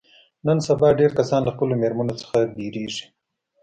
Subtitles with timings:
[0.45, 3.05] نن سبا ډېری کسان له خپلو مېرمنو څخه ډارېږي.